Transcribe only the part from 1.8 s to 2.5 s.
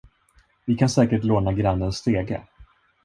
stege!